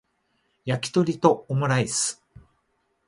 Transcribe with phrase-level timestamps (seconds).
[0.65, 2.23] やきとりとオムライス